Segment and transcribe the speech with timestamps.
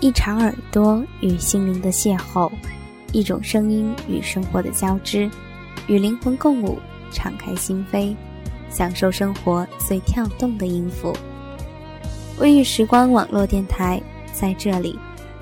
[0.00, 2.48] 一场耳朵与心灵的邂逅，
[3.12, 5.28] 一种声音与生活的交织，
[5.88, 6.78] 与灵魂共舞，
[7.10, 8.14] 敞开心扉，
[8.70, 11.12] 享受生活最跳动的音符。
[12.38, 14.00] 微雨时光网络电台
[14.32, 14.96] 在这里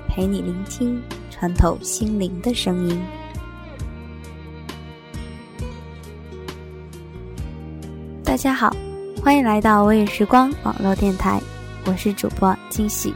[0.07, 0.99] 陪你聆听，
[1.29, 2.99] 穿透心灵的声音。
[8.23, 8.75] 大家好，
[9.23, 11.39] 欢迎来到微雨时光网络电台，
[11.85, 13.13] 我是主播惊喜。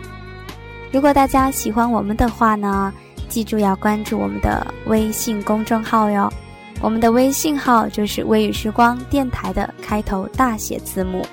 [0.91, 2.94] 如果大家喜欢我们的话呢，
[3.30, 6.30] 记住要关注我们的微信公众号哟。
[6.81, 11.26] 我们的微信号就是“微雨时光电台”的开头大写字母。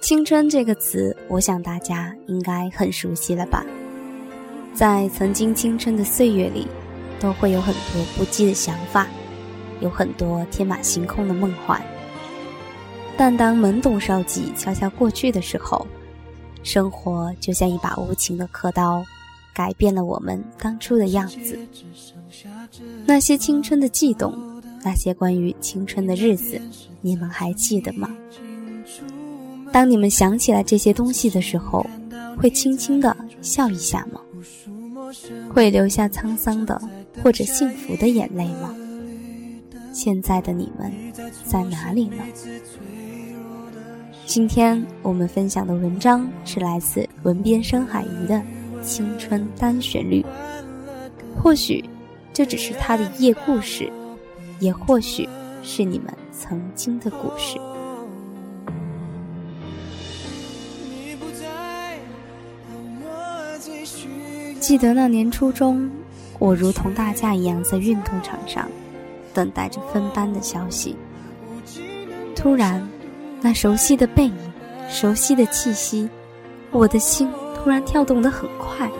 [0.00, 3.62] 青春这个词，我想大家应该很熟悉了吧？
[4.72, 6.66] 在曾经青春的岁月里。
[7.20, 9.06] 都会有很多不羁的想法，
[9.80, 11.80] 有很多天马行空的梦幻。
[13.16, 15.86] 但当懵懂少季悄悄过去的时候，
[16.62, 19.04] 生活就像一把无情的刻刀，
[19.52, 21.58] 改变了我们当初的样子。
[23.04, 24.34] 那些青春的悸动，
[24.82, 26.58] 那些关于青春的日子，
[27.02, 28.08] 你们还记得吗？
[29.70, 31.86] 当你们想起来这些东西的时候，
[32.38, 34.20] 会轻轻的笑一下吗？
[35.52, 36.80] 会留下沧桑的？
[37.22, 38.74] 或者幸福的眼泪吗？
[39.92, 40.92] 现在的你们
[41.44, 42.22] 在哪里呢？
[44.24, 48.36] 今天我们分享的文章是来自文编深海鱼的
[48.82, 50.22] 《青春单旋律》。
[51.36, 51.84] 或许
[52.32, 53.90] 这只是他的一页故事，
[54.60, 55.28] 也或许
[55.62, 57.58] 是你们曾经的故事。
[64.60, 65.90] 记得那年初中。
[66.40, 68.66] 我如同大家一样在运动场上，
[69.34, 70.96] 等待着分班的消息。
[72.34, 72.88] 突然，
[73.42, 74.34] 那熟悉的背影，
[74.88, 76.08] 熟悉的气息，
[76.70, 78.90] 我的心突然跳动得很快。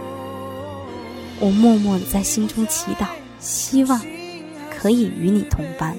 [1.40, 3.06] 我默默地在心中祈祷，
[3.38, 3.98] 希望
[4.70, 5.96] 可以与你同班，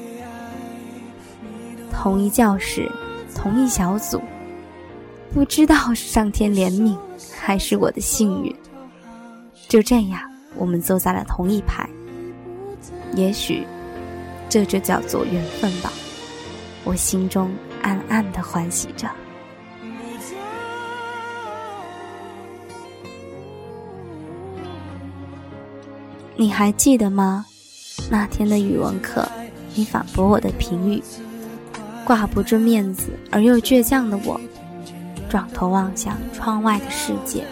[1.91, 2.89] 同一教室，
[3.35, 4.21] 同一小组。
[5.33, 6.95] 不知道是上天怜悯，
[7.35, 8.55] 还是我的幸运。
[9.67, 10.30] 就这样。
[10.56, 11.89] 我们坐在了同一排，
[13.16, 13.66] 也许
[14.50, 15.91] 这就叫做缘分吧。
[16.84, 17.51] 我心中
[17.81, 19.09] 暗暗的欢喜着。
[26.35, 27.45] 你还记得吗？
[28.09, 29.28] 那天的语文课，
[29.75, 31.01] 你反驳我的评语，
[32.03, 34.41] 挂不住面子而又倔强的我，
[35.29, 37.45] 转头望向窗外的世界，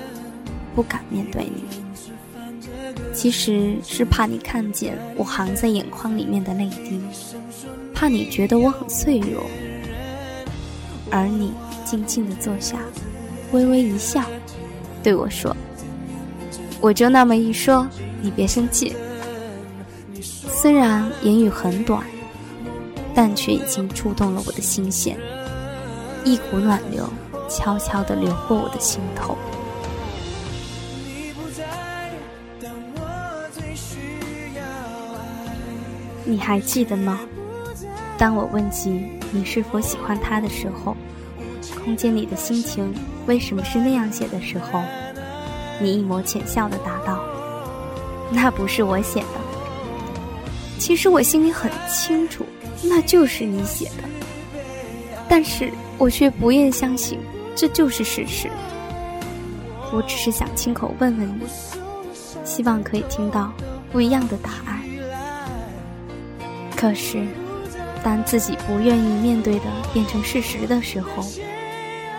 [0.74, 1.89] 不敢面对你。
[3.20, 7.02] 其实是怕你看见我含在眼眶里面的泪滴，
[7.94, 9.44] 怕你觉得我很脆弱，
[11.12, 11.52] 而你
[11.84, 12.80] 静静的坐下，
[13.52, 14.24] 微微一笑，
[15.04, 15.54] 对我说
[16.80, 17.86] ：“我就那么一说，
[18.22, 18.96] 你别生气。”
[20.50, 22.02] 虽然言语很短，
[23.14, 25.18] 但却已经触动了我的心弦，
[26.24, 27.06] 一股暖流
[27.50, 29.38] 悄悄地流过我的心头。
[36.26, 37.20] 你还记得吗？
[38.18, 40.96] 当我问及你是否喜欢他的时候，
[41.84, 42.94] 空间里的心情
[43.26, 44.84] 为什么是那样写的时候，
[45.80, 47.24] 你一抹浅笑的答道
[48.32, 49.28] ：“那不是我写的。”
[50.78, 52.46] 其实我心里很清楚，
[52.84, 54.04] 那就是你写的，
[55.28, 57.20] 但是我却不愿相信
[57.56, 58.50] 这就是事实。
[59.92, 61.44] 我只是想亲口问问你，
[62.44, 63.52] 希望可以听到
[63.92, 64.79] 不一样的答案。
[66.80, 67.28] 可是，
[68.02, 71.26] 当自己不愿意面对的变成事实的时候，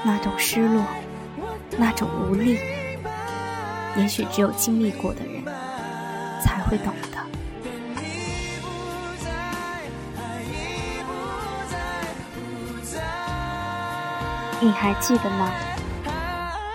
[0.04, 0.84] 那种失落，
[1.78, 2.58] 那种无力，
[3.96, 5.42] 也许只有经历过的人
[6.44, 7.18] 才会懂得。
[14.60, 15.50] 你还记得吗？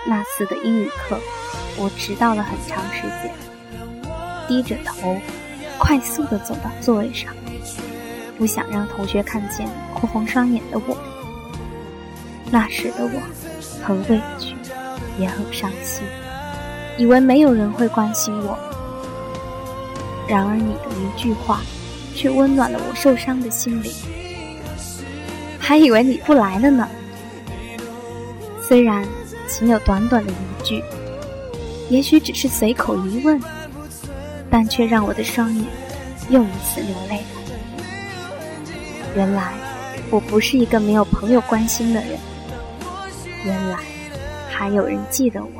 [0.04, 1.20] 那次的英语课，
[1.76, 3.32] 我迟到了很长时间，
[4.48, 5.16] 低着头，
[5.78, 7.32] 快速的走到座位上。
[8.38, 10.96] 不想让同学看见哭红双眼的我。
[12.50, 13.20] 那时的我，
[13.82, 14.54] 很委屈，
[15.18, 16.06] 也很伤心，
[16.96, 18.56] 以为没有人会关心我。
[20.28, 21.60] 然而你的一句话，
[22.14, 23.92] 却温暖了我受伤的心灵。
[25.58, 26.88] 还以为你不来了呢。
[28.68, 29.04] 虽然
[29.48, 30.82] 仅有短短的一句，
[31.88, 33.40] 也许只是随口一问，
[34.50, 35.64] 但却让我的双眼
[36.30, 37.24] 又一次流泪。
[39.16, 39.54] 原来
[40.10, 42.18] 我不是一个没有朋友关心的人，
[43.46, 43.78] 原来
[44.50, 45.50] 还有人记得我。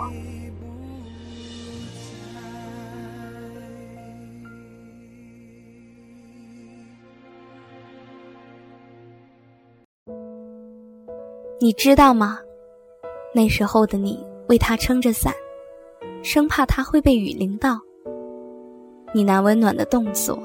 [11.58, 12.38] 你知道吗？
[13.34, 15.32] 那时候的你为他撑着伞，
[16.22, 17.80] 生怕他会被雨淋到。
[19.14, 20.38] 你那温暖的动作，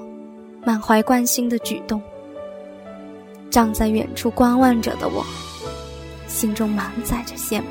[0.66, 2.02] 满怀关心的举动，
[3.52, 5.24] 站在远处观望着的我，
[6.28, 7.68] 心中满载着羡慕。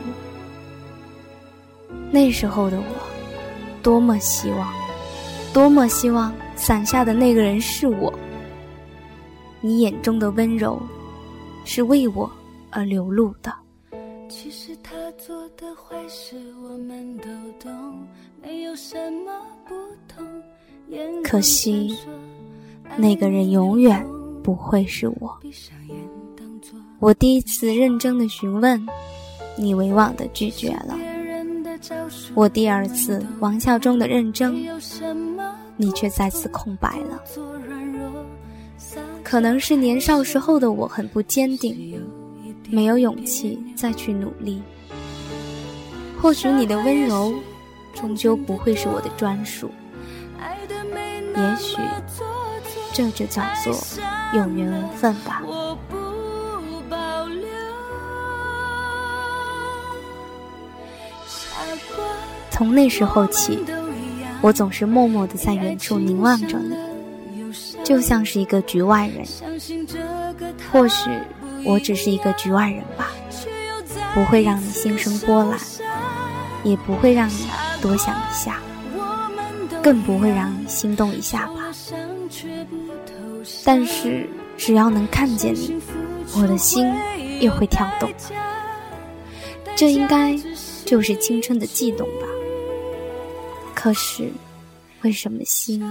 [2.10, 2.84] 那时候的我，
[3.82, 4.72] 多么希望，
[5.54, 8.12] 多么希望伞下的那个人是我。
[9.62, 10.80] 你眼中的温柔，
[11.64, 12.30] 是为我
[12.70, 13.52] 而流露的。
[14.28, 17.28] 其实他做的坏事我们都
[17.58, 18.06] 懂，
[18.42, 19.32] 没有什么
[19.66, 19.74] 不
[20.06, 20.26] 同。
[21.22, 21.96] 可惜，
[22.96, 24.04] 那个人永远
[24.50, 25.38] 不会是我。
[26.98, 28.84] 我第一次认真的询问，
[29.56, 30.96] 你委婉的拒绝了；
[32.34, 34.60] 我第二次玩笑中的认真，
[35.76, 37.22] 你却再次空白了。
[39.22, 42.04] 可能是年少时候的我很不坚定，
[42.68, 44.60] 没有勇气再去努力。
[46.20, 47.32] 或许你的温柔，
[47.94, 49.70] 终究不会是我的专属。
[51.36, 51.76] 也许
[53.00, 53.74] 这就叫做
[54.34, 55.42] 有缘无分吧。
[62.50, 63.64] 从那时候起，
[64.42, 66.76] 我总是默默的在远处凝望着你，
[67.82, 69.26] 就像是一个局外人。
[70.70, 71.08] 或许
[71.64, 73.12] 我只是一个局外人吧，
[74.12, 75.58] 不会让你心生波澜，
[76.64, 77.48] 也不会让你
[77.80, 78.60] 多想一下。
[79.82, 81.54] 更不会让你心动一下吧。
[83.64, 85.80] 但是只要能看见你，
[86.36, 86.86] 我的心
[87.40, 88.10] 又会跳动。
[89.76, 90.38] 这应该
[90.84, 92.26] 就是青春的悸动吧。
[93.74, 94.30] 可是，
[95.02, 95.82] 为什么心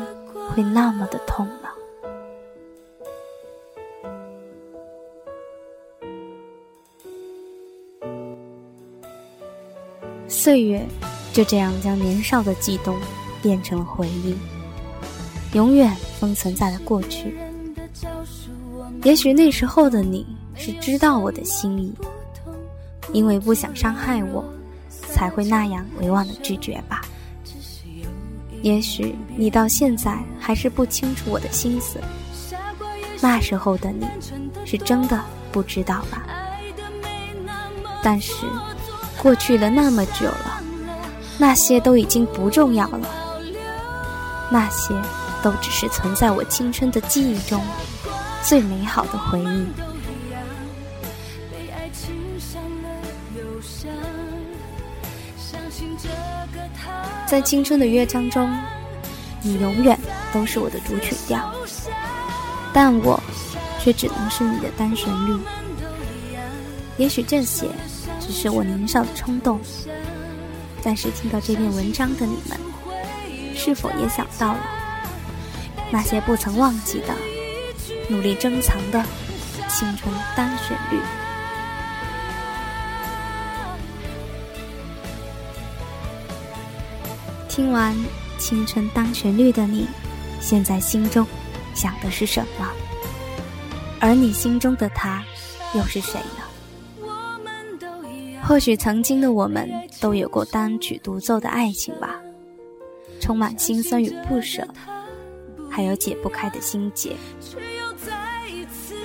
[0.50, 1.69] 会那么的痛呢？
[10.27, 10.86] 岁月
[11.33, 12.95] 就这样将年少的悸动。
[13.42, 14.36] 变成了回忆，
[15.54, 17.33] 永远封存在了过去。
[19.03, 20.25] 也许那时候的你
[20.56, 21.94] 是知道我的心意，
[23.13, 24.44] 因为不想伤害我，
[25.09, 27.01] 才会那样委婉的拒绝吧。
[28.62, 31.97] 也许你到现在还是不清楚我的心思，
[33.21, 34.06] 那时候的你
[34.65, 36.25] 是真的不知道吧。
[38.03, 38.45] 但是
[39.21, 40.62] 过去了那么久了，
[41.38, 43.07] 那些都已经不重要了。
[44.51, 44.94] 那些
[45.44, 47.62] 都只是存在我青春的记忆中
[48.44, 49.68] 最美好的回忆。
[57.27, 58.50] 在青春的乐章中，
[59.44, 59.97] 你永远
[60.33, 61.53] 都是我的主曲调，
[62.74, 63.21] 但我
[63.80, 65.39] 却只能是你的单旋律。
[66.97, 67.68] 也许这些
[68.19, 69.59] 只是我年少的冲动，
[70.83, 72.59] 但是听到这篇文章的你们。
[73.56, 74.60] 是否也想到了
[75.91, 77.13] 那些不曾忘记的、
[78.10, 79.06] 努力珍藏的
[79.70, 81.00] 青春单旋律？
[87.48, 87.96] 听完
[88.39, 89.88] 青春单旋律的你，
[90.42, 91.24] 现在心中
[91.75, 92.68] 想的是什么？
[94.00, 95.24] 而你心中的他
[95.75, 97.08] 又是谁呢？
[98.42, 99.70] 或许曾经的我们
[100.01, 102.20] 都有过单曲独奏的爱情吧。
[103.20, 104.68] 充满心酸与不舍，
[105.70, 107.16] 还有解不开的心结。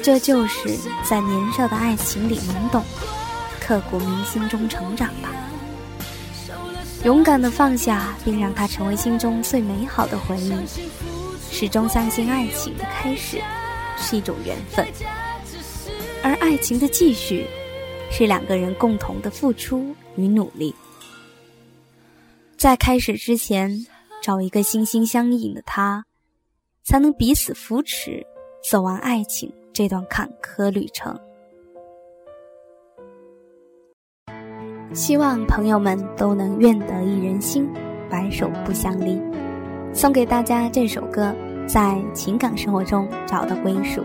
[0.04, 0.68] 这就是
[1.02, 2.84] 在年少的爱情里懵懂，
[3.58, 5.30] 刻骨铭心中成长吧。
[7.04, 10.52] 勇敢的放下，并让它成为心中最美好的回忆。
[11.50, 13.40] 始终相信爱情的开始
[13.96, 14.86] 是一种缘分，
[16.22, 17.46] 而爱情的继续
[18.10, 20.74] 是两个人共同的付出与努力。
[22.58, 23.86] 在开始之前。
[24.22, 26.02] 找一个心心相印的他，
[26.82, 28.26] 才能彼此扶持，
[28.70, 31.18] 走完爱情这段坎坷旅程。
[34.92, 37.68] 希望朋友们都能愿得一人心，
[38.08, 39.20] 白首不相离。
[39.92, 41.34] 送给大家这首歌，
[41.66, 44.04] 在情感生活中找到归属。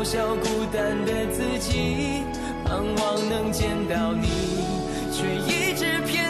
[0.00, 2.22] 嘲笑孤单的自己，
[2.64, 4.28] 盼望能见到你，
[5.12, 6.29] 却一直骗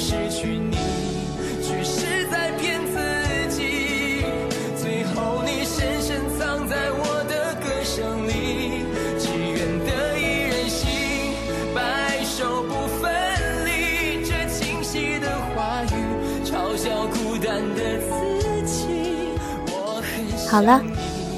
[0.00, 0.74] 失去你，
[1.62, 4.24] 却是在骗自己。
[4.74, 8.82] 最后你深深藏在我的歌声里。
[9.18, 10.88] 只愿得一人心，
[11.74, 13.12] 白首不分
[13.66, 14.24] 离。
[14.24, 15.92] 这清晰的话语
[16.46, 18.88] 嘲笑孤单的自己。
[19.66, 20.82] 我很好了。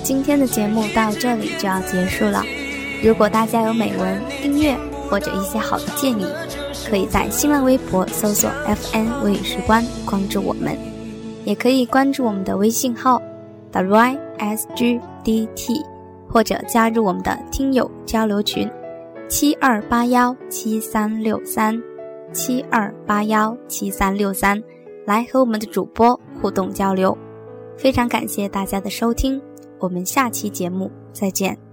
[0.04, 2.44] 今天的节目到这里就要结束了。
[3.02, 4.76] 如果大家有美文、音乐
[5.10, 6.24] 或者一些好的建议，
[6.88, 10.76] 可以在新浪微博搜索 “FN 微语时光”关注我们，
[11.44, 13.20] 也可以关注我们的微信号
[13.72, 15.00] “wysgdt”，
[16.28, 18.68] 或者加入我们的听友交流群
[19.28, 21.82] 七二八幺七三六三
[22.32, 24.62] 七二八幺七三六三，
[25.06, 27.16] 来和我们的主播互动交流。
[27.76, 29.40] 非常感谢大家的收听。
[29.78, 31.71] 我们下期节目再见。